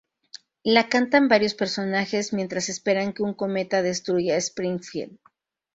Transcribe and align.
La 0.63 0.89
cantan 0.89 1.27
varios 1.27 1.53
personajes 1.53 2.33
mientras 2.33 2.69
esperan 2.69 3.13
que 3.13 3.21
un 3.21 3.35
cometa 3.35 3.83
destruya 3.83 4.35
Springfield. 4.37 5.19